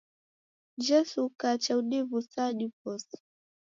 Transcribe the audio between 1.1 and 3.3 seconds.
ukacha udiw'usa diw'ose.